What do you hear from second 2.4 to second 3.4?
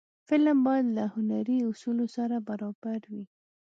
برابر وي